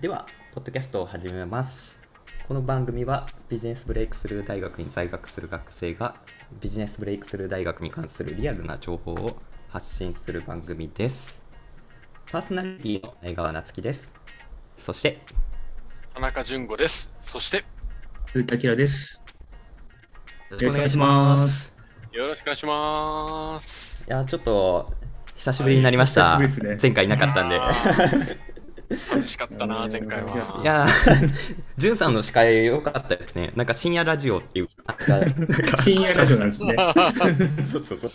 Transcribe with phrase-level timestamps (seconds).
[0.00, 1.98] では、ポッドキャストを始めます。
[2.46, 6.14] この番組はビジネスブレイクスルー大学に在学する学生が
[6.60, 9.36] ビジネスブレイクスルー大学に関するリアルな情報を
[9.68, 11.42] 発信する番組です。
[12.30, 14.12] パーソナリティの江川夏樹です。
[14.76, 15.18] そして、
[16.14, 17.12] 田中淳吾です。
[17.20, 17.64] そして、
[18.30, 19.20] 鈴木明です。
[20.50, 21.74] よろしくお願いします。
[22.12, 24.06] よろしくお願いします。
[24.06, 24.92] いや、ちょっと
[25.34, 26.36] 久しぶりになりました。
[26.36, 27.58] はい久しぶりですね前回いなかったんで。
[28.90, 30.60] あー寂しかったな、前回は。
[30.62, 31.30] いやー、
[31.76, 33.52] じゅんさんの司会良かったですね。
[33.54, 34.66] なんか深夜ラジオっていう。
[35.80, 36.76] 深夜ラジオなんですね。
[37.70, 38.10] そうそうそう。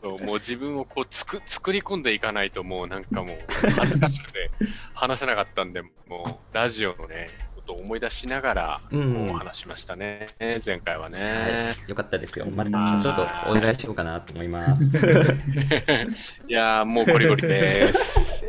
[0.00, 3.38] そうもう自分をこうつく作り込んでいかないともうなんかもう
[3.70, 4.50] 恥ずかしくて
[4.94, 10.28] 話せなかったんで、もうラジオのね、ことを思い出しながらうんもう話しましたね、
[10.64, 11.74] 前回ははね。
[11.86, 12.46] い、よかったですよ。
[12.46, 14.82] まうんたちょっとお願いしようかなと思います。
[16.48, 18.46] いやー、もうゴリゴリです。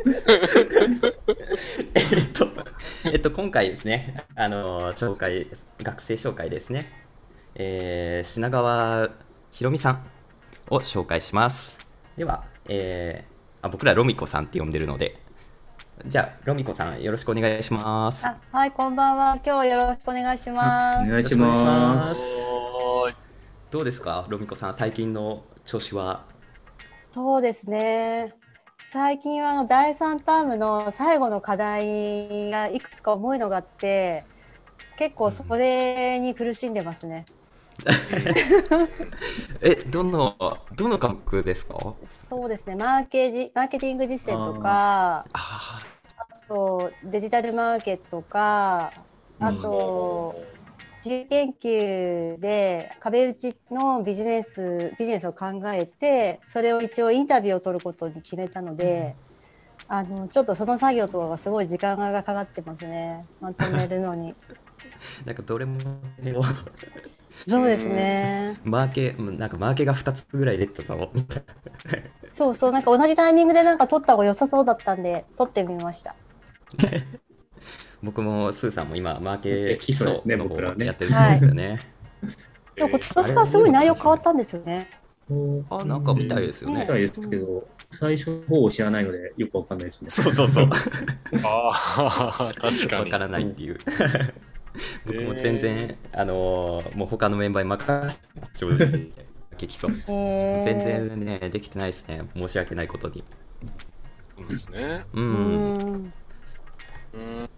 [1.94, 2.48] えっと、
[3.04, 5.46] えっと、今回ですね、あの、紹介、
[5.82, 6.90] 学生紹介ですね。
[7.56, 9.10] えー品川
[9.50, 10.06] ひろみさん
[10.70, 11.78] を紹介します。
[12.16, 13.30] では、えー
[13.62, 15.18] あ僕らロミコさんって呼んでるので、
[16.06, 18.26] じゃあ、ロミコさん、よろしくお願いします。
[18.26, 19.38] あはい、こんばんは。
[19.44, 21.04] 今日よろしくお願いしおます。
[21.04, 21.48] お願いしま。
[21.48, 22.20] ます
[23.70, 26.24] どうですか、ロミコさん、最近の調子は？
[27.12, 28.34] そうですね。
[28.92, 34.24] 最近は第3タームの最後の課題がいくつか重いのがあって、
[34.98, 37.26] 結構それに苦しんでますね。
[39.60, 40.36] え、どの、
[40.76, 41.94] どの科目ですか？
[42.28, 42.76] そうですね。
[42.76, 45.82] マーケジマーケティング実践とか、あ
[46.16, 48.92] あとデジタルマーケットとか、
[49.38, 50.42] あと、
[51.04, 59.16] 自由研究で壁打ちのビジネスビジネスを考えてそれを一応インタビューを取ることに決めたので、
[59.88, 63.24] あのちょっとその作業とかがすごい時間がかかってますね。
[63.40, 64.34] まとめるのに。
[64.34, 64.69] ー
[65.24, 65.78] なんかどれも、
[67.48, 71.10] そうですねマーケ、なんかマーケが2つぐらい出てたぞ。
[72.34, 76.14] そうそうなんか同じタイミングでなんか取った方が良さそうだったんで取ってみました
[78.02, 81.80] 僕もスーさんも今、マーケ基礎ですねの方僕らねやってるんですよね。
[82.76, 84.88] でも今年からすごい内容変わったんですよね
[85.70, 86.80] あ、なんかみたいですよね。
[86.80, 90.10] みたいですけど、最初の方を知らないのでよくわかんないですね。
[90.10, 90.68] そうそうそう。
[91.44, 93.04] ああ、確かに。
[93.04, 93.78] わからないっていう。
[95.06, 99.08] 僕も全然、あのーもう他のメンバーに任せて正直
[99.58, 99.92] 激走。
[100.12, 102.22] へー全然ね、できてないですね。
[102.34, 103.24] 申し訳ないことに。
[104.38, 105.04] そうですね。
[105.12, 105.20] う。
[105.20, 106.12] うんん
[107.14, 107.48] うん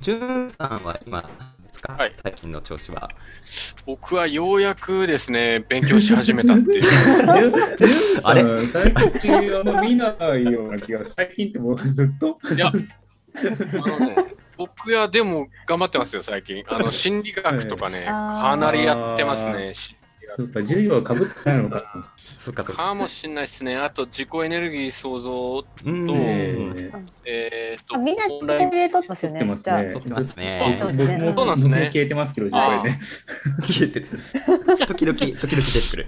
[0.00, 1.28] じゅんさんは今、で
[1.72, 3.10] すか、はい最近の調子は。
[3.86, 6.84] 僕はようやくですね、勉強し始めたっていう。
[8.22, 8.42] あれ？
[8.44, 12.38] れ最近あんま見ないような気が、最近ってもうずっと？
[12.54, 14.16] いや、あのね、
[14.58, 16.64] 僕はでも頑張ってますよ、最近。
[16.66, 19.72] あの、 心理学とかね、はいかなりやってますあね。
[19.72, 19.98] 心理
[20.36, 22.12] そうか、授業はかぶってないのか。
[22.36, 22.82] そっかそっ学か。
[22.88, 23.76] かもしれないですね。
[23.76, 26.06] あと、自己エネルギー創造、うん。
[26.06, 26.90] とえ
[27.24, 30.80] えー、と、あみんなオンラインで取ってますよね撮ってますね。
[30.80, 33.00] 僕もそうですね僕もそうなんですね消えてますけど、実際ね。
[33.62, 34.06] 消えてる。
[34.86, 36.06] 時々、時々出てくる。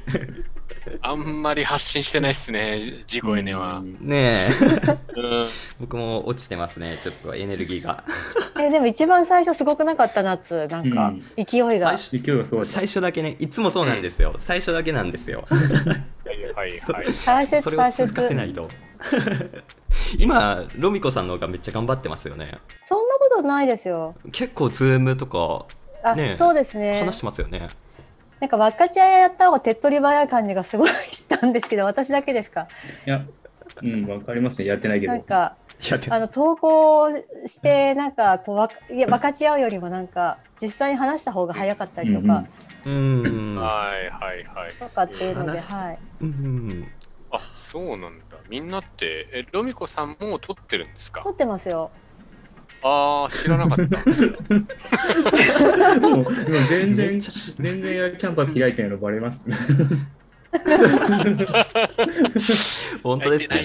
[1.02, 3.82] あんまり発信してないっすね、自己エネは。
[4.00, 4.48] ね
[5.16, 5.20] え。
[5.20, 5.46] うん
[5.80, 8.04] 僕も落ちてますね、ちょっとエネルギーが。
[8.58, 12.64] えでも一番最初すごくなかった夏なんかうん勢いが、最初。
[12.64, 14.34] 最初だけね、いつもそうなんですよ。
[14.38, 15.44] 最初だけなんですよ。
[15.48, 15.56] は
[16.34, 17.06] いはいはい。
[17.24, 18.70] 大切それを大続かせない切と。
[20.18, 22.58] 今、ロミコさんの方がめっちゃ頑張ってますよね。
[22.86, 25.66] そんなことないですよ結構、ズームとか
[26.02, 27.68] あ、ねえそうですね話してますよね。
[28.40, 32.68] なんか分かち合いやった方が手っ取り早い感じがすごいしたんですけど私だけですか？
[33.06, 33.24] いや、
[33.82, 34.64] うん、わかりますね。
[34.66, 35.12] やってないけど。
[35.12, 35.56] なんか
[36.10, 37.10] あの投稿
[37.46, 42.44] してなんかこうわいや分かち合うよりもなんか実際に話した方が早かったりとか、
[42.84, 43.56] うんうん。
[43.56, 44.74] はいはいはい。
[44.78, 46.88] とかっていうので、話はい、うん。
[47.30, 48.38] あ、そうなんだ。
[48.48, 51.22] みんなって、え、ロミコさんも撮ってるんですか？
[51.22, 51.90] 撮ってますよ
[52.82, 53.98] ああ、知らなかった。
[56.00, 56.30] でもでも
[56.68, 59.56] 全然全然キャンパス開いてないのバレますね。
[63.02, 63.60] 本当ですね。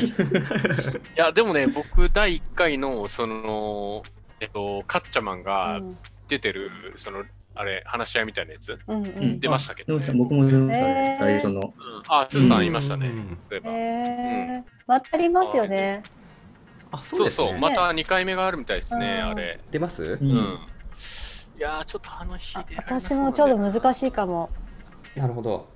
[1.15, 4.03] いや、でもね、僕、第1回の、その、
[4.39, 5.97] えっと、カッチャマンうがん
[6.27, 7.23] 出てる、その、
[7.55, 8.77] あれ、話し合いみたいなやつ。
[8.87, 11.61] うんううんん出ましたけどね僕も出ましたねえ、ー最初の。
[11.61, 11.73] うん、
[12.07, 13.07] あ、スーさんいましたね。
[13.07, 13.71] うんそういえば。
[13.71, 13.75] へ
[14.59, 16.03] えまたありますよね
[16.91, 17.57] あ、そうそうそう。
[17.57, 19.59] また2回目があるみたいですね、うんあれ。
[19.71, 20.03] 出ます？
[20.03, 20.59] ううんん。
[21.57, 24.49] いやー、ちょっとあの日私もちょうどなんだよ難しいかも
[25.15, 25.67] なるほど。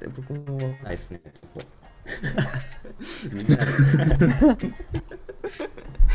[0.00, 1.20] で僕もないですね。
[1.24, 1.64] ちょっ
[3.30, 4.56] とみんなでも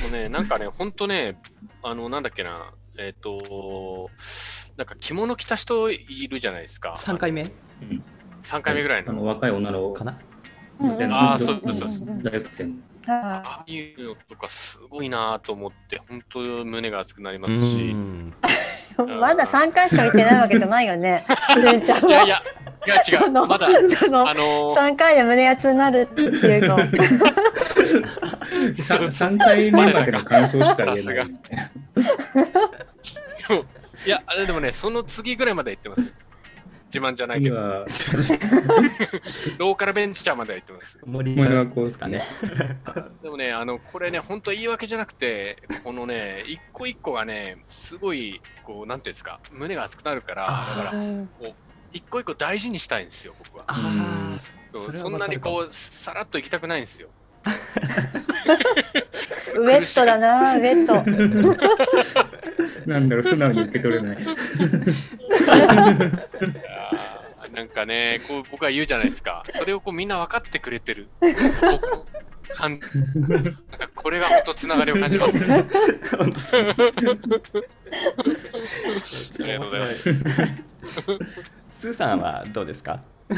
[0.09, 1.39] うね、なんかね、ほんとね、
[1.83, 4.09] あの、なんだっけな、えっ、と、
[4.77, 6.95] なんか着物着た人いるじゃないですか。
[6.97, 7.43] 3回目？
[7.43, 7.45] う
[7.85, 8.03] ん
[8.43, 9.11] 3回目ぐらいの。
[9.11, 10.17] あの若い女のかな？
[10.79, 12.75] うんうんうんあーそうそうそううん大学生の。
[13.05, 17.95] はああいうのとかすごいなと思って、本当胸が熱くなりまうすし。
[18.97, 21.23] まだ3回しか行ってないわけじゃないよね。
[21.61, 22.09] れんちゃんは。
[22.09, 22.43] いやいや、
[22.85, 23.11] いや違。
[23.19, 23.67] そうのまだ、
[23.99, 26.77] そのあのー3回で胸熱になるっていうの。
[28.77, 31.27] 3回目までの感想しか言えない。
[33.35, 33.65] そう
[34.05, 36.13] いや、あれでもね、その次ぐらいまで行ってます。
[36.95, 37.57] 自慢じゃないけど、
[39.59, 40.97] ローカルベンチャーまでは行ってます。
[41.05, 42.23] 森森はこうですかね。
[43.21, 51.03] でもね、あの、これね、本当言い訳じゃなくて、このね、一個一個がね、すごい、こう、なんていうんですか、胸が熱くなるから、だから、
[51.91, 53.65] 一個一個大事にしたいんですよ、僕は。
[53.67, 54.39] ああ、
[54.71, 57.09] そうそれはそんなにこう、さらっと行きたくないんですよ。
[59.57, 60.93] ウエストだな、ウエスト。
[62.87, 64.17] なんだろう、素直に受け取れない。
[67.53, 69.43] なんかね、こう僕は言うじゃないですか。
[69.49, 71.07] それをこうみんな分かってくれてる。
[72.53, 72.79] 感
[73.15, 76.29] なんかこれが本当つながりを感じますねありがとう
[79.63, 80.13] ございます。
[81.71, 83.01] スーさんはどうですか？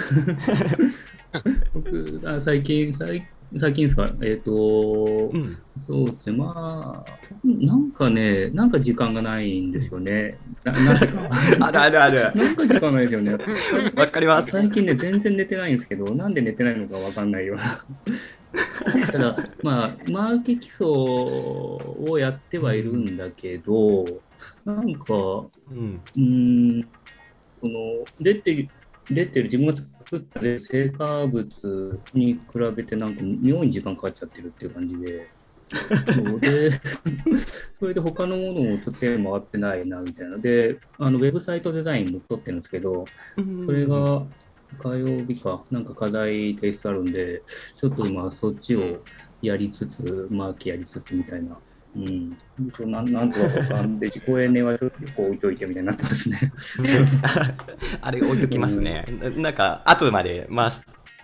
[1.73, 3.21] 僕、あ最近、最
[3.59, 5.57] 最近ですか、えっ、と、うん。
[5.85, 10.39] そうですね、まあ、なんかね、なんか時間がないんですよね。
[10.63, 11.29] ななんてか、
[11.61, 12.41] あるあるある。
[12.41, 13.33] なんか時間ないですよね。
[13.95, 14.51] わかります。
[14.51, 17.85] 最近ね、全然寝てないんですけど、なんで寝てないのかわかんないような。
[19.11, 24.05] ただ、まあ、マーケ基礎をやってはいるんだけど、
[24.65, 26.01] なんか、うん。
[26.15, 26.87] うーん、
[27.59, 28.69] その、出て、
[29.09, 32.39] 出てる自分が作った成果物に比
[32.75, 35.27] べて、なんか妙に時間かかっちゃってるっていう感じで、
[36.39, 36.71] で、
[37.79, 40.37] それで他のものもとっても回ってないな、みたいな。
[40.37, 43.05] で、あの、ウェブサイトデザインも撮ってるんですけど、
[43.65, 44.25] それが
[44.81, 49.03] 火曜日か、なんか課題提出あるんで、ちょっと今そっちを
[49.41, 51.57] やりつつ、マーキやりつつみたいな。
[51.97, 52.37] うん。
[52.71, 56.37] ちょなんなんとかかんで、自己エネはちょっとこう置いといてみたいになってますね。
[58.01, 59.05] あれ置いときますね。
[59.19, 60.81] ななんか、後まで回し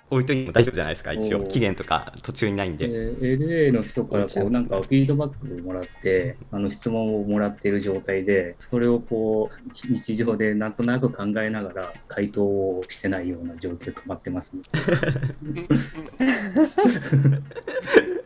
[0.09, 1.43] 置いといても大丈夫じゃないですか、一応。
[1.43, 2.87] 期限とか途中にないんで。
[2.87, 14.61] で LA の人からこうなんかフィードバックをもらって、あの質問をもらっている状態で、それをこう日常でなんとなく考えながら回答をしてないような状況で止まってますね。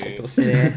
[0.00, 0.74] 回答してね。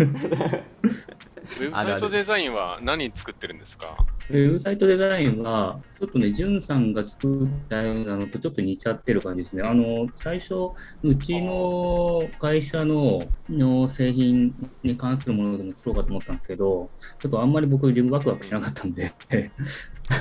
[1.60, 3.98] ウェブサイトデザインは何作ってるんですか？
[4.30, 9.64] ウェブサイトデザインは、ちょっとね、じゅんさんが作ったようなのとちょっと似ちゃってる感じですね。
[9.64, 10.70] あの、最初、
[11.04, 16.90] うちの会社のの製品に関するものでも作ろうかと思ったんですけど、
[17.20, 19.12] ちょっとあんまり僕自分ワクワクしなかったんで、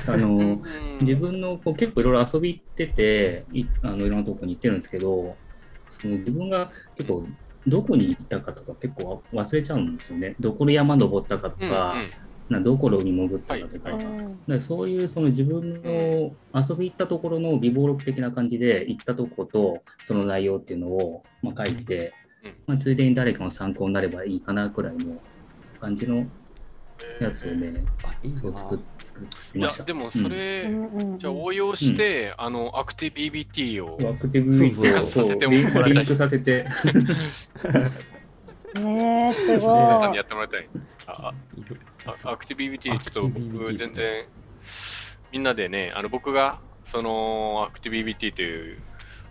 [0.08, 0.60] あの、
[1.00, 5.36] 自分のこう結構いろいろ遊び行ってていあのいろんなとこに行ってるんですけど
[5.90, 7.26] その自分が結構
[7.66, 10.34] どこに行ったかとか結構忘れちゃうんですよね。
[10.40, 11.70] どこの山登ったかとうんうん。
[11.70, 11.94] か、
[12.48, 15.90] などこに潜ったかとか,、はいうんそういうその自分の
[16.54, 22.12] 遊び行ったところの微暴録的な感じで行ったとことその内容っていうのを、まあ、書いて、
[22.44, 22.52] うん。
[22.66, 25.20] まあ、ついでに誰かの参考になればいいかなくらいの
[25.80, 26.26] 感じの
[27.20, 28.38] やつをね、あ、いいな。
[28.38, 28.99] そう作っ作りました。
[29.54, 30.70] いやでもそれ、
[31.18, 36.66] じゃあ応用して、あのアクティビ BBT をアクティブウィークをそうそうリンさせてもらいたいリンクさせて、
[38.80, 40.22] ねえ、す皆ごいさんにや。
[40.22, 40.68] ってもらいたい。
[41.06, 41.34] あ
[42.24, 44.24] アクティビ BBT ちょっと僕 BBT 全然
[45.32, 48.78] みんなでね、あの僕がそのアクティビ BBT という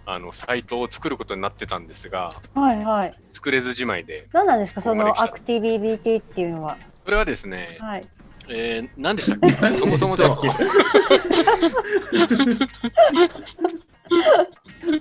[0.05, 3.13] あのサイトを作ることになってたんですが、はいはい。
[3.33, 6.77] 作れずじまいで、何なんですか、そのアクティビ BT っていうのは。
[7.05, 8.01] それはですね、はい。
[8.51, 9.51] えー、何でしたっけ？
[9.75, 10.47] そもそもちょっと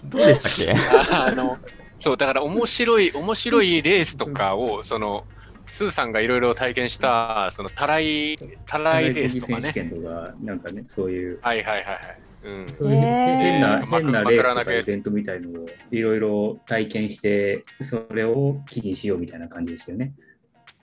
[0.05, 0.75] どうでしたっけ？
[1.11, 1.57] あの、
[1.99, 5.25] そう、だから面白い、面白いレースとかを、その、
[5.67, 8.37] スーさんがいろいろ体験した、その、たらい、
[8.67, 9.63] たらいレースとかね。
[9.63, 11.99] 選手権とか、なんかね、そういう、はいはいはいはい。
[12.45, 12.69] うん。
[12.73, 20.13] そういう変な、ま変なレースとかイベントみたいのをいろいろ体験して、それを記事にしようみたいな感じでしたよね。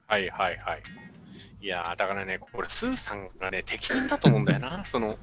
[0.08, 0.84] はいはいはい。
[1.66, 5.18] いやーだからね、これ、スーさんがね、適任だと思うんだよな、 その、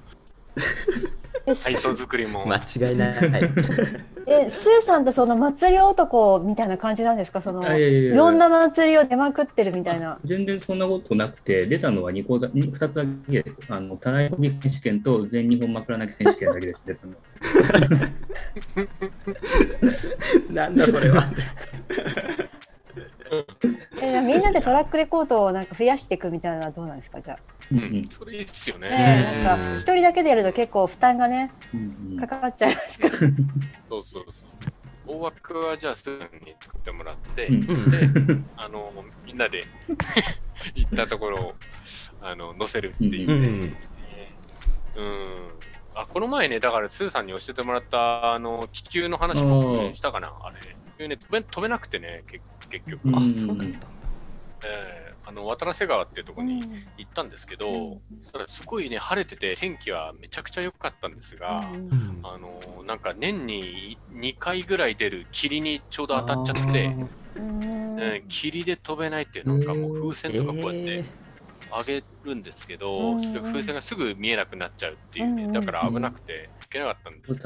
[1.46, 2.44] え、サイト作りも。
[2.52, 3.14] 間違いない。
[4.26, 7.40] えスーさんってその祭り男みたいな感じなんですか？
[7.42, 10.18] そのあいろんな祭りを出まくってるみたいな。
[10.24, 13.58] 全然そんなことなくて、出たのは2個だ2つだけです。
[13.68, 16.84] あの、たらいこぎ選手権と全日本枕投げ選手権だけです。
[16.86, 17.12] 出たの
[20.50, 21.24] なんだそれは。
[24.02, 27.38] えみんなでトラックレコードをなんか増やしていくみたいなのはどうなんですかじゃ
[27.70, 28.78] ううんん、それいいっすよあ。
[28.80, 29.42] ね。
[29.44, 31.76] なんうんか一人だけでやると結構負担がねう
[32.14, 33.10] んかかっちゃいますから。
[33.10, 34.24] そうそうそう。
[35.04, 38.92] 大枠はじゃあすぐに作ってもらって、うんうんで、あの、
[39.26, 39.64] みんなで
[40.76, 41.54] 行ったところを、
[42.20, 43.34] あの、載せるっていうう。
[43.34, 43.76] ん
[44.94, 45.48] うん。
[45.94, 50.52] あ、この前ね、だから、スーさんに教えてもらった、あの、気球の話も、したかなあ
[50.98, 51.08] れ。
[51.08, 53.00] ね、飛べ飛べなくてね、結結局。
[53.08, 53.16] うん。
[53.16, 53.78] あそうだったんだ。
[54.64, 56.72] えーあの、渡良瀬川っていうところにうん。
[56.98, 58.00] 行ったんですけど、うん。
[58.32, 66.86] ただすごいね、晴れてて、天気はめちゃくちゃ良かったんですが、うんあのなんか年に2回ぐらい出る霧にちょうど当たっちゃって、
[67.36, 67.60] うん。
[67.60, 71.04] うん霧で飛べないっていうなんかもう風船とかこうやってえ
[71.70, 77.40] 上げるんですけうど、んそれ風船がすぐ見えなくなっちゃうっていうね、うんだから危なくていけなかったんです。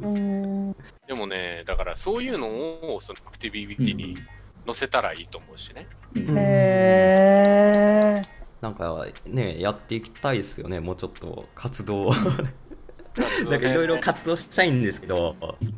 [0.00, 0.72] うん。
[1.06, 4.16] でもね、だからそういうのをそのアクティビティに
[4.66, 5.86] 載せたらいいと思うしね。
[6.14, 6.28] うん。
[6.30, 6.42] うんへ
[8.20, 8.22] え。
[8.60, 12.10] なんかねやっていきたいですよねもうちょっと活動
[13.48, 15.36] なんかいろいろ活動したいんですけど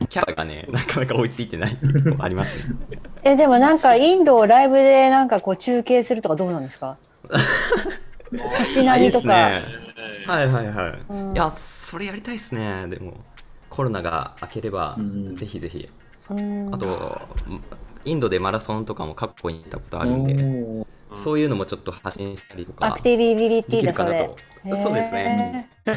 [0.08, 1.72] キャラがねなかなか追いついてない。
[1.72, 2.76] っていうのもありますね。
[3.24, 6.96] えでもなんかインドをライブでなんかこう中継するとかどうなんですか？
[8.30, 9.50] 街並みとか。
[9.50, 10.24] いいっすね。
[10.26, 11.34] はいはいはい、うん。
[11.34, 13.24] いやそれやりたいですねでも
[13.78, 15.88] コロナが明ければ、うんぜひぜひ。
[16.30, 17.20] うんあと
[18.04, 24.82] インドでマラソンとかも過去に行ったことあるんでそういうのもちょっと発信したりとかアクティビリティだそれるかなと。
[24.82, 25.70] そうですね。
[25.86, 25.92] へ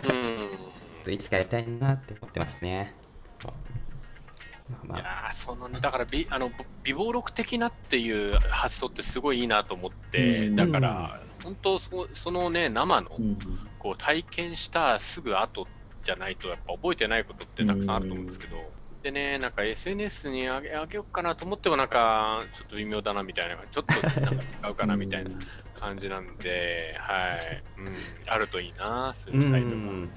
[1.07, 1.13] うん。
[1.13, 2.93] いつかやりたいなって思ってますね。
[4.69, 4.99] まあまあ。
[4.99, 6.51] いやーそのねだから美あの
[6.83, 10.55] 美貌録的なっていう発想ってすごいいいなと思って、うん。
[10.55, 13.37] だから本当そそのね生のうん。
[13.79, 15.65] こう体験したすぐ後
[16.01, 18.57] じゃないとやっぱ覚えてないことってたくさんあると思うんですけど、
[19.03, 25.31] でねなんか SNS にあげあげようかなと思ってもなんかちょっと微妙だなみたいなちょっとなんか違うかなみたいな
[25.79, 27.93] 感じなんではい、うん、
[28.27, 29.75] あるといいなそうういうサイトが。
[29.75, 30.09] ん。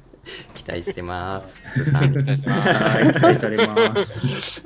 [0.54, 1.84] 期待してます。
[1.84, 2.70] 期待してます。
[2.70, 4.64] はい、期待されます。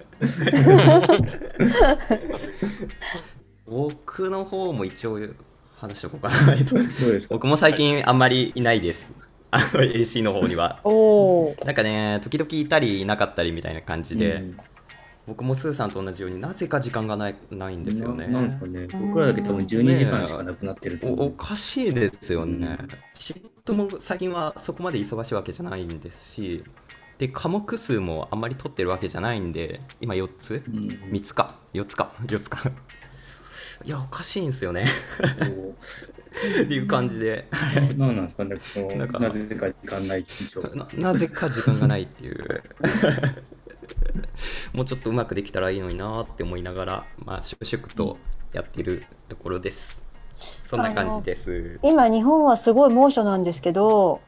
[3.66, 5.20] 僕の方も一応
[5.76, 6.36] 話しておこうかな。
[7.28, 9.06] 僕も最近あんまりいないです
[9.50, 10.80] あの AC の方には。
[11.64, 14.56] なんかね時々いたりいなかったりみたいな感じで、うん。
[15.26, 18.26] 僕もスーさんと同じようになぜか時間がないないんですよね。
[18.26, 18.88] ななんですかね。
[18.92, 21.30] 僕らだけ多分12時間しかなくなってるとおお。
[21.30, 22.88] かしいですよね、うん。
[23.14, 26.64] 仕事も最近はそこまで忙しいわけじゃないんですし
[27.18, 30.62] で科目数もあんまり取ってるわけじゃないんで今4つ？
[30.66, 30.88] うん。
[31.10, 31.56] 3つか。
[31.74, 32.12] 4つか。
[32.26, 32.70] 4つか。
[33.84, 34.86] いやおかしいんですよね。
[35.20, 35.74] こ
[36.64, 37.46] っていう感じで
[37.94, 38.56] う何なんですかね。
[38.74, 40.76] こうなんかなぜか時間ない緊張。
[40.76, 42.62] ななぜか時間がないっていう
[44.72, 48.16] もうちょっとうまくできたらいいのになって思いながらまあ粛々と
[48.52, 50.02] やってるところです
[50.68, 54.20] そんな感じです今日本はすごい猛暑なんですけど、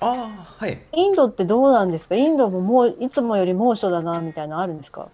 [0.00, 2.16] ああはいインドってどうなんですか？
[2.16, 5.08] インドももういつもより猛暑だなみたいなのあるんですか？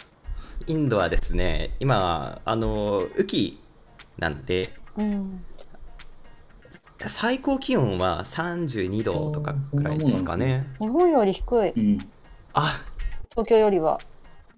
[0.66, 3.60] インドはですね今あの雨季
[4.18, 5.44] なんでうん。
[7.08, 11.70] 最高気温は32度とかくらいですかね日本より低い。
[11.70, 12.10] うん。
[12.52, 12.82] あ
[13.30, 13.98] 東京よりは。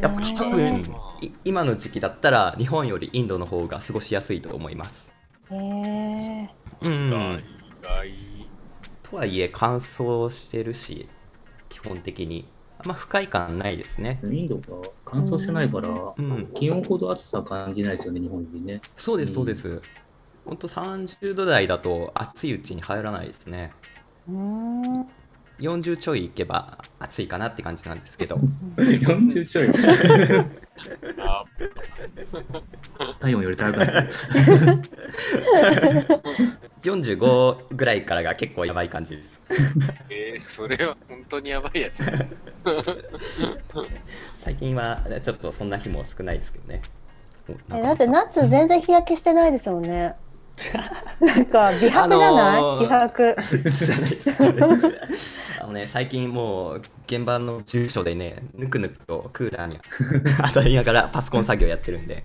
[0.00, 0.82] やっぱ多へ分
[1.20, 5.08] い今の時期だったら日本よりインドの方が過ごしやすいと思います
[5.50, 5.54] え。
[5.54, 6.50] へえ。
[6.80, 7.42] うん
[9.02, 11.08] とはいえ乾燥してるし
[11.68, 14.20] 基本的にあんま不快感ないですね。
[14.24, 14.62] インドが
[15.04, 16.50] 乾燥してないから、うん。
[16.54, 18.80] 気温ほど暑さ感じないですよね、日本よりね。
[18.96, 19.80] そうですそうです、
[20.44, 23.72] ほんと30度台だと暑いうちに入らないですね。
[24.28, 25.08] うーん。
[25.60, 28.36] 40ちょいいけば暑いかなって感じなんですけど。
[28.76, 29.68] 40ちょい。
[32.98, 33.88] あ 体温より高い。
[36.82, 39.40] 45ぐらいからが結構やばい感じです
[40.10, 42.02] えー、それは本当にやばいやつ。
[44.34, 46.82] 最近はちょっとそんな日も少ないですけどね
[47.48, 50.14] おえなんかだってナッツ全然日焼けしてないですもんね。
[51.20, 52.58] なんか美白じゃない？
[52.58, 53.36] あのー美白。
[53.72, 54.30] じゃないです。
[54.42, 55.60] じゃないです。
[55.60, 59.80] あのね最近もう現場の住所でねぬくぬくとクーラーに
[60.48, 62.24] 当たりながらパソコン作業やってるんで。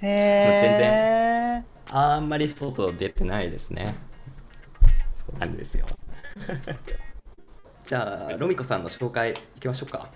[0.00, 1.62] へえ。
[1.90, 3.94] あんまり外出てないですね。
[5.16, 5.86] そうなんですよ。
[7.84, 10.08] じゃあロミコさんの紹介いきましょうか。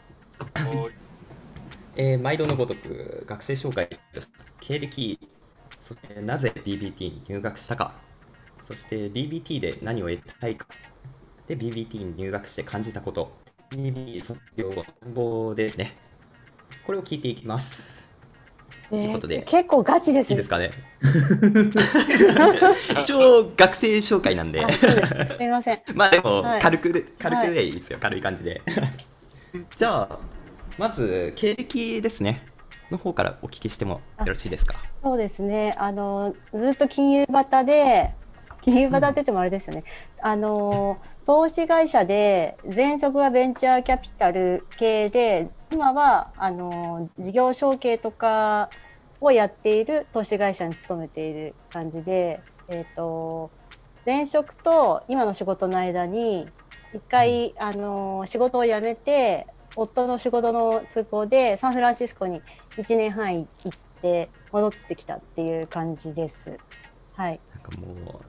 [1.97, 3.89] えー毎度のごとく学生紹介
[4.61, 5.19] 経歴
[5.83, 7.93] そしてなぜ BBT に入学したか。
[8.65, 10.67] そして BBT で何を得たいか。
[11.49, 13.33] で BBT に入学して感じたこと。
[13.71, 14.85] BB 卒業の願
[15.15, 15.97] 望ですね。
[16.87, 17.91] これを聞いていきます。
[18.91, 19.43] ということで。
[19.43, 20.35] 結構ガチですね。
[20.35, 20.71] いいですかね？
[23.03, 24.65] 一応学生紹介なんで。
[24.73, 24.79] す。
[25.37, 25.79] すみません。
[25.95, 26.61] まあでもはい。
[26.61, 28.62] 軽くで、軽くでいいですよ、軽い感じで。
[29.77, 30.19] じゃあ、
[30.79, 32.47] まず経歴ですね、
[32.91, 34.77] の方からお聞きしてもよろしいですか？
[35.03, 35.75] そうですね。
[35.79, 38.12] あのずっと金融バで
[38.61, 39.85] 金融バタって言ってもあれですよね。
[40.21, 48.71] あの投資会社で前職はベンチャーキャピタル系で今はあの事業承継とか
[49.21, 53.51] をやっている投資会社に勤めている感じで、えっ、と
[54.05, 56.49] 前職と今の仕事の間に
[56.93, 59.47] 一回あの仕事を辞めて
[59.77, 62.43] 夫の仕事の都合でサンフランシスコに
[62.76, 66.59] 1年半行って戻ってきたっていう感じです。
[67.14, 67.41] はい。
[67.55, 68.25] なんかもう、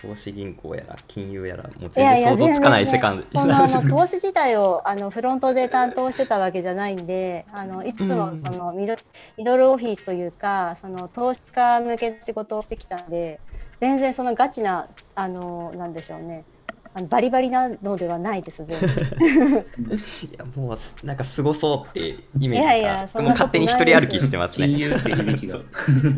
[0.00, 8.96] 投資銀行やら金融やら、もういやいや全然想像つかない世界全然そのあの投資自体をあのフロントで担当してたわけじゃないんで、あのいつもそのミド
[9.36, 13.40] ミドルオフィスというか、その投資家向けの仕事をしてきたんで、
[13.80, 16.44] 全然そのガチなあのなんでしょうね。
[16.98, 18.64] あのバリバリなのではないです。
[18.66, 18.92] 全然 い
[20.36, 24.66] やもうすなんかすごそうってイメージがいやいやそんもうなこと勝手に一人歩きしてますね。
[24.66, 25.60] 金融って響きが。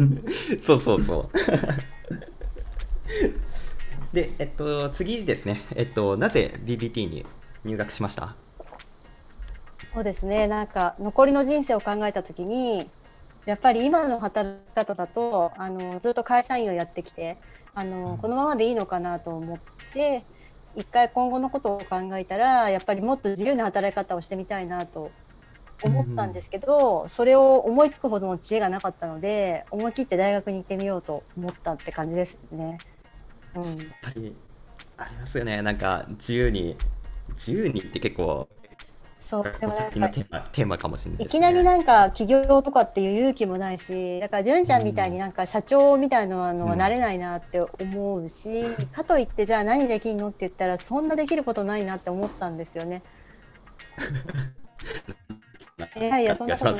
[0.64, 1.28] そうそうそう。
[4.14, 7.26] で、えっと、次ですね、えっと、なぜ BBT に
[7.62, 8.34] 入学しました？
[9.92, 10.46] そうですね。
[10.46, 12.88] なんか残りの人生を考えたときに、
[13.44, 17.36] やっぱり今の働き方だとあのずっと会社員をやってきて
[17.74, 19.58] あのこのままでいいのかなと思っ
[19.92, 20.24] て
[20.76, 25.10] 一回今後のことを考えたらやっぱりもっと自由な働き方をしてみたいなと
[25.82, 32.78] 思ったんですけど、それを思いつくほどの知恵がなかったので思い切って大学に行ってみようと思ったって感じですね。
[33.54, 34.34] うん、やっぱり
[34.96, 36.76] ありますよね、なんか自由に、
[37.30, 38.48] 自由にって結構、
[39.30, 41.24] そうでもなんかテーマテーマかもしれないね。
[41.26, 53.04] いきなりなんか起業とかっていう勇気もないしだから純ちゃんみたいになんか社長みたいなのはなれないなって思うし、かといってじゃあ何できんのって言ったらそんなできることないなって思ったんですよね。
[55.96, 56.72] いやいやそんなこと。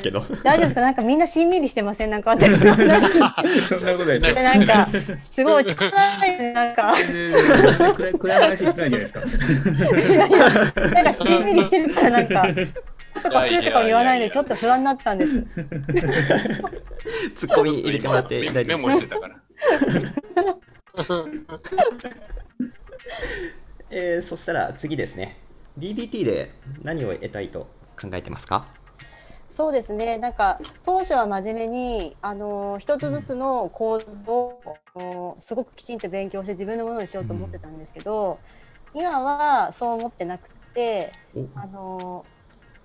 [0.43, 0.81] 大丈夫ですか？
[0.81, 2.11] なんかみんなしんみりしてません？
[2.11, 3.09] なんか私の話
[3.69, 4.43] そんなこと ないでです。
[4.43, 6.95] なんかすごい落ち込まないでなんか
[8.19, 9.45] 暗い話してないじゃないですか。
[10.81, 12.47] なんかしんみりしてるからなんか。
[13.13, 13.33] とかと
[13.73, 15.43] か言わないでちょっと不安になったんです。
[17.35, 18.93] ツッコミ入れてもらって大丈メ夫です。
[18.93, 19.37] モしてたから。
[23.91, 25.37] えー、そしたら次ですね。
[25.79, 26.51] BBT で
[26.83, 27.69] 何を得たいと
[28.01, 28.67] 考えてますか？
[29.51, 30.17] そうですね。
[30.17, 38.39] なんか当初は真面目にあの一つずつの構図をすごくきちんと勉強して自分のものにしようと思ってたんですけど、
[38.95, 42.25] 今はそう思ってなくて、おあの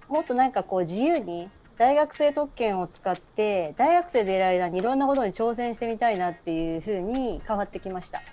[0.10, 8.24] もっとなんかこう自由に大学生特権を使って大学生でいる間にいろんなことに挑戦してみたいなっていう風に変わってきました。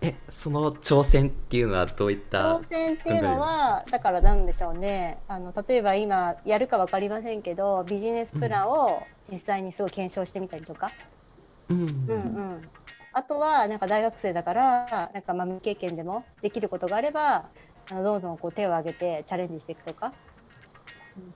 [0.00, 5.18] え、その挑戦っていうのはどういった挑戦っていうのはだからなんでしょうね。
[5.26, 10.92] あの例えば今やるか分かりませんけどビジネスプランを実際にすごい検証してみたりとか、
[11.68, 12.68] うんうんうん、
[13.12, 17.46] あとはなんか大学生だからなんかまあ未経験でもできることがあれば
[17.90, 20.12] あのどんどんこう手を挙げてチャレンジしていくとか、うん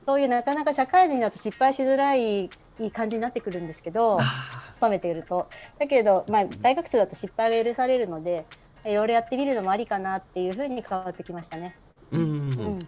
[0.06, 4.18] そういうなかなか社会人だと失敗しづらいいい感じになってくるんですけど。
[4.20, 8.44] あ勤めているとだけど、まあ、大学生だと失敗が許されるので
[8.84, 11.76] いろいろやってみるのもありかなっていうふうに変わってきましたね。
[12.12, 12.26] ーうん、う
[12.70, 12.78] ん、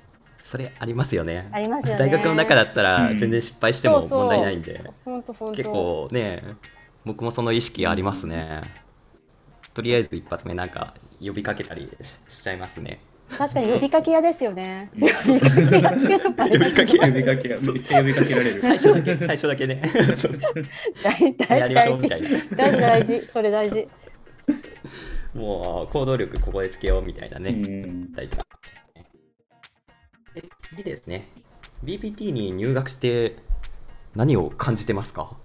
[0.42, 1.48] それありますよね。
[1.52, 1.98] ありますよね。
[2.00, 5.56] 大学の中だったらうん全然失敗してもそうそう問題ないんで、本当本当。
[5.56, 6.42] 結構ね、
[7.04, 8.62] 僕もその意識ありますね。
[9.72, 12.98] とりあえず一発目なんか呼びかけたりししちゃいますね。
[13.36, 14.90] 確かに呼びかけ屋ですよね。
[14.94, 17.06] 呼びかけ呼びかけ呼
[18.02, 18.60] びかけられる。
[18.60, 19.82] 最初だけ、最初だけね。
[21.02, 22.78] 大大やりましょう大事みたいな。
[22.78, 23.88] 大事大事それ大事。
[25.34, 27.50] もう行動力ここでつけようみたいなね。
[27.50, 28.38] うん大体
[30.34, 31.28] で次ですね。
[31.84, 33.36] BPT に入学して
[34.14, 35.36] 何を感じてますか？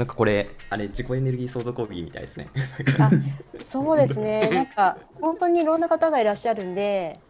[0.00, 2.48] なんかこれ、あれ、自己エネルギー創造講義みたいですね。
[2.98, 3.10] あ
[3.70, 4.48] そうですね。
[4.48, 7.20] なんか本当にいろんな方がいらっしゃるんで、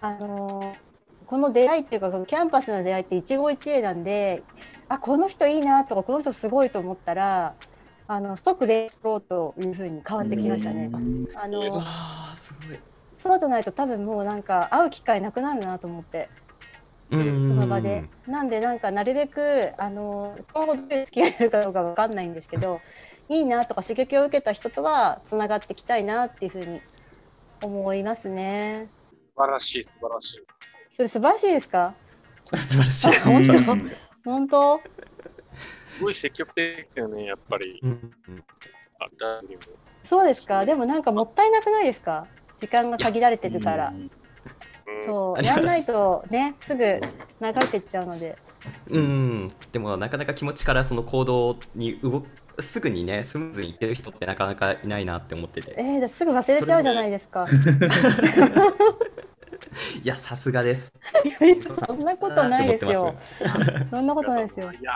[0.00, 0.74] あの
[1.26, 4.42] この出会いっていうかこのキャンパスの出会いって一期一会なんで、
[4.88, 7.54] あこの人いいなとかこの人すごいと思ったら、
[8.08, 10.90] あの即レーローというふうに変わってきましたね。
[11.36, 11.82] あのわ
[12.32, 12.78] あ、すごい。
[13.16, 16.28] そうじゃないと多分もうなんか会う機会なくなるなと思って。
[17.16, 18.04] うこのん場で。
[18.26, 22.80] なんでなんかなるべくあの今後どういう付き合いするかどうかわかんないんですけど
[23.28, 26.80] いいなとか刺激を受けた人とはつながっていきたいなっていうふうに
[27.62, 28.88] 思いますね。
[29.36, 30.42] 素晴らしい、素晴らしい。
[30.90, 31.94] それ素晴らしいですか？
[32.52, 33.20] 素晴らしい。
[33.20, 33.52] 本当？
[33.72, 33.92] うん
[34.24, 34.80] 本当？
[35.88, 37.80] すごい積極的だよね、やっぱり。
[37.82, 38.12] うん
[40.04, 40.64] そうですか？
[40.66, 42.26] でもなんかもったいなくないですか？
[42.56, 43.92] 時間が限られてるから。
[45.06, 47.00] そう、やんないとね、すぐ流
[47.40, 48.36] れてっちゃうので。
[48.88, 52.28] うん、でもなかなか気持ちからその行動に動く
[52.62, 57.46] すぐにねスムーズにいける人ってなかなかいないなって思っててえー、すぐ忘れちゃうじゃないですか。
[60.04, 60.92] いやさすがです
[61.86, 63.16] そんなことないですよ。
[63.90, 64.70] そんなことないですよ。
[64.70, 64.92] いや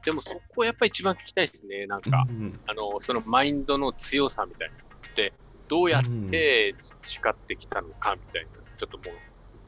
[0.00, 1.86] ーでもそこやっぱり一番聞きたいですね。
[1.86, 5.32] なんか、うんあの、そのマインドの強さみたいなのって、
[5.66, 9.18] どうやって培ってきたのかみたいな、ちょっともう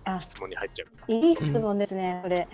[0.05, 1.12] あ、質問に入っちゃう。
[1.12, 2.49] いい質問ですね、それ。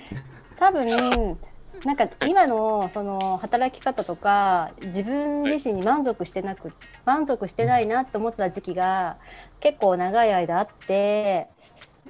[0.59, 1.39] 多分、
[1.85, 6.73] なんか今のその働き方とか自分自身に満足してなく
[7.05, 9.17] 満足してないなって思ってた時期が
[9.59, 11.49] 結構長い間あって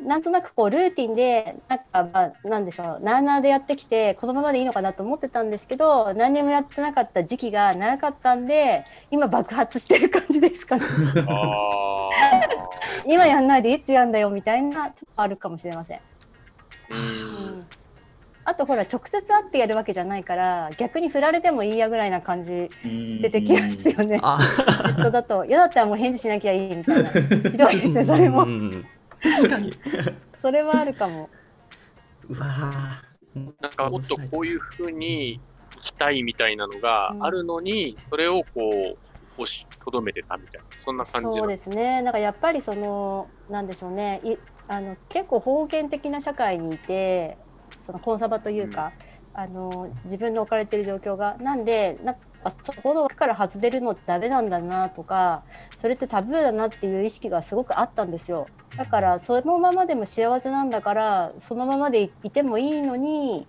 [0.04, 10.82] なんとなくこうルーティンでなんかまあなんでしょうなあなあでやってきてこのままでいいのかなと思ってたんですけど何にもやってなかった時期が長かったんで今爆発してる感じですかね。
[11.28, 12.10] あ
[13.06, 16.00] 今やんないでいつやんだよみたいなとこあるかもしれません。
[16.90, 17.66] ーうん。
[18.44, 23.22] あとほら直接会ってやるわけじゃないから逆に振られてもいいやぐらいな感じうん。
[23.22, 24.18] 出てきますよね。
[24.22, 24.38] あ
[24.86, 27.08] ネットだと嫌だったらもう返事しなきゃいいみたいな。
[27.10, 27.20] ひ
[27.56, 28.84] どいですねそれうもん
[29.22, 29.72] 確かに。
[30.34, 31.30] それはあるかも。
[32.28, 33.52] うわー。
[33.60, 35.40] なんかもっとこういうふうに
[35.76, 38.98] 生きたいみたいなのがあるのに、それをこう、
[39.38, 42.02] 押しとどめてたみたいな、そんな感じそうのですね。
[42.02, 44.20] なんかやっぱりそのなんでしょうね。
[44.24, 44.36] い
[44.68, 47.36] あの結構封建的な社会にいて
[47.80, 48.92] そのコンサバというか、
[49.34, 51.36] あの自分の置かれてる状況が。
[51.38, 55.42] なんでなんかあそこの枠から外れるのってダメなんだなとか
[55.80, 63.46] それってタブーだなっていう意識がすごくあったんですよだからそのままでも幸せなんだからそのままでいてもいいのに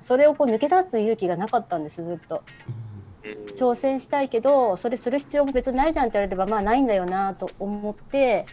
[0.00, 2.42] それをこう抜け出す勇気がなかったんですずっと。
[3.56, 8.46] 挑戦したいけどそれする必要も別にないじゃんって言われればまあないんだよなと思って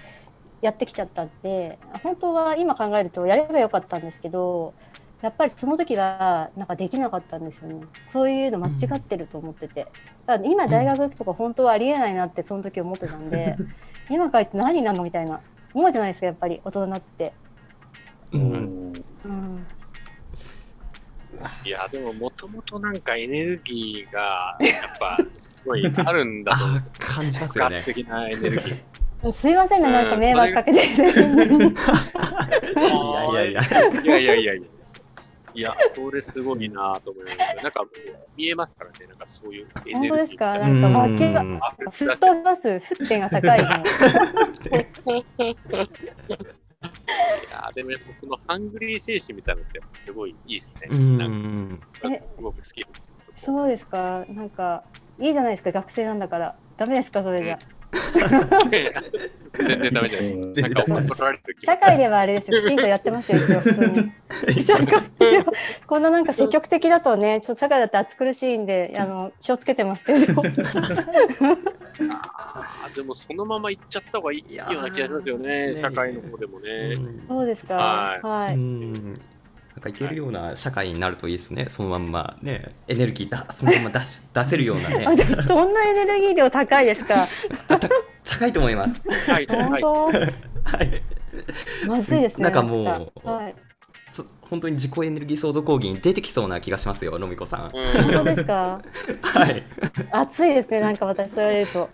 [0.62, 4.74] やってきちゃったんで本当は今考えるとやればよかったんですけど
[5.22, 7.86] やっぱりその時はなんかできなかったんですよね。
[8.06, 9.88] そういうの間違ってると思ってて。
[10.26, 13.56] だから今大学行くとか本当はありえないなってその時思ってたんで
[14.10, 15.42] 今から言って何なのみたいな。
[15.74, 17.34] 思うじゃないですかやっぱり大人になって。
[18.32, 18.44] ううん。
[18.94, 18.94] ん
[19.26, 19.68] うん。
[21.66, 26.92] いや、でももともとなんかエネルギーが、やっぱ、すごいあるんだと思うんあですよ。
[27.00, 27.84] 感じますよね。
[27.84, 29.34] 的なエネルギー。
[29.34, 30.80] すいませんねなんか迷惑かけて。
[30.86, 30.88] い
[33.36, 33.66] やいやい
[34.06, 34.68] やいやいやいや
[35.56, 35.76] いや。
[35.96, 37.38] それすごいなと思います。
[37.64, 37.86] なんか
[38.36, 40.10] 見えますからね、なんかそういうエネ本ルギー。
[40.10, 40.60] 当ですか？
[40.60, 41.44] なんか負けが
[41.92, 43.70] 吹っ飛びます沸点が高いね。
[46.86, 46.88] い
[47.52, 50.88] やでもやっぱこのハングリー精神みたいなのってすごいいいですね。
[50.92, 52.86] うんなんかえすごく好き。
[53.38, 54.24] そうですか？
[54.30, 54.84] なんか
[55.20, 56.56] いいじゃないですか学生なんだから。
[56.78, 57.58] ダメですかそれじゃ。
[59.58, 60.64] 全然ダメじゃないで
[61.10, 61.26] す
[61.64, 62.60] 社会ではあれですよ。
[62.60, 63.38] きちんとやってますよ。
[64.50, 64.88] 一応社会
[65.20, 65.46] では
[65.88, 70.42] こんななんか積極的だとね、ちょっと社会だって暑苦しいんで、あの気をつけてますけど。
[72.12, 76.96] あーでもそのまま行っちゃった方がいいような気がしますよね、ね社会の方でもね。
[77.28, 78.20] そうですか。
[78.22, 79.35] はい
[79.86, 87.28] かいけるような社会になるといいですね、そのまんまね、エネルギーだ、そのまま出し出せるようなね、 私そんなエネルギー量高いですか？
[88.26, 89.02] 高いと思います。
[89.32, 89.64] はい、はい。
[89.64, 90.06] 本当？
[90.06, 90.12] は
[90.84, 91.02] い、
[91.88, 92.44] まずいですね。
[92.44, 93.56] なんかもうはい。
[94.12, 97.72] そ本当に自己エネルギー創造講義に出てきそうな気がしますよ、のみこさん。
[97.76, 98.82] うん本当ですか？
[99.22, 99.64] はい、
[100.12, 100.80] 暑いですね。
[100.80, 101.90] なんか私と言われると。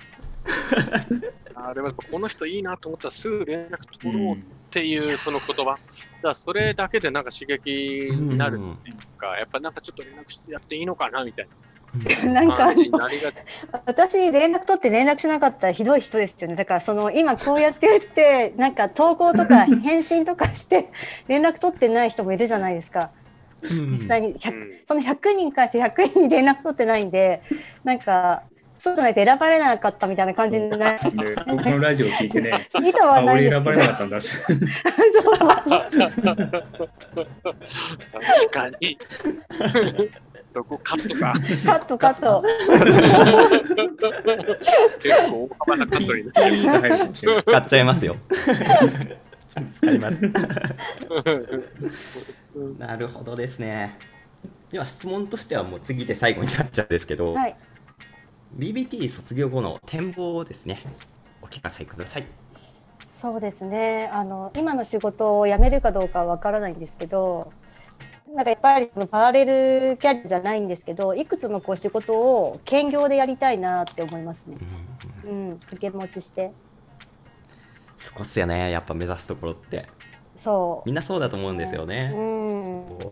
[1.53, 4.39] あーでもこの人いいなと思ったらすぐ連絡取ろうっ
[4.71, 5.77] ていうその言葉。
[6.21, 11.47] だそれだけでなんか刺激になるっていうか、やっぱなんかちょっと連絡してやっていいのかなみたい
[12.25, 13.35] なんかあな感じにのなりがち。
[13.85, 20.89] 私連絡取って連絡しなかったらひどい人ですよねだからその今こうやって言ってなんか投稿とか返信とかして
[21.27, 23.11] 連絡取ってない人もいるじゃないですか
[23.61, 27.43] うん実際に100、うんその100人からして100人に連絡取ってないんで
[27.83, 28.43] なんか
[28.81, 34.19] そうじゃないと選ばれなかったみたいな感じになりで僕のラジオ聞いてね、意図はあ、ない選ばれなかったんだ。
[34.19, 34.59] そう確
[38.51, 38.97] かに。
[40.51, 41.33] そこカットか。
[41.63, 42.43] カットカット
[44.99, 47.43] 結構大幅なカットになっちゃう。
[47.43, 48.15] 使っちゃいますよ。
[49.75, 50.19] 使います。
[52.79, 53.95] なるほどですね。
[54.71, 57.55] では質問としてはもう次で最後になっちゃうんですけど、はい
[58.57, 60.79] BBT 卒業後の展望をですね、
[61.41, 62.25] お聞かせください。
[63.07, 64.09] そうですね。
[64.11, 67.51] あの今の仕事を辞めるかどうかはわからないんですけど
[68.33, 69.45] なんかやっぱりそのパラレ
[69.91, 74.57] ルキャリアじゃないんですけどいくつもこう仕事を兼業でやりたいなって思いますね。
[75.23, 75.27] う。
[75.27, 76.51] んうん、掛け持ちして。
[77.99, 78.71] そこっすよね。
[78.71, 79.85] やっぱ目指すところって。
[80.35, 81.85] そみんなそうだと思うんですよう。
[81.85, 82.85] ね、うん。
[82.87, 83.11] こ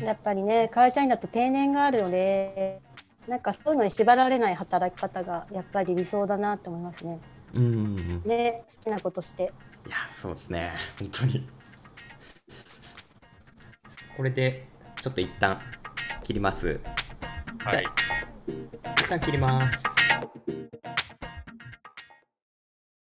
[0.00, 0.04] う。
[0.04, 2.80] やっぱりね会社員だと定年があるので
[3.28, 7.20] なんかそういうのに縛られない働き方がやっぱり理想だなって思いますね。
[7.54, 9.52] うんね好きなことして。
[9.86, 10.72] いやそうですね。
[10.98, 11.48] 本当に。
[14.16, 14.66] これで
[15.00, 15.60] ちょっと一旦
[16.22, 16.74] 切ります。
[16.74, 17.84] じゃあ、はい
[18.96, 19.82] 一旦切ります